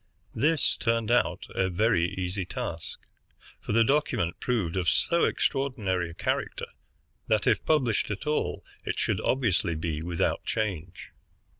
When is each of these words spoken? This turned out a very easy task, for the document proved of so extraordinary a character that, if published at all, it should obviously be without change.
This 0.33 0.75
turned 0.77 1.11
out 1.11 1.45
a 1.53 1.69
very 1.69 2.09
easy 2.15 2.43
task, 2.43 2.99
for 3.59 3.71
the 3.71 3.83
document 3.83 4.39
proved 4.39 4.75
of 4.75 4.89
so 4.89 5.25
extraordinary 5.25 6.09
a 6.09 6.15
character 6.15 6.65
that, 7.27 7.45
if 7.45 7.63
published 7.67 8.09
at 8.09 8.25
all, 8.25 8.65
it 8.83 8.97
should 8.97 9.21
obviously 9.21 9.75
be 9.75 10.01
without 10.01 10.43
change. 10.43 11.11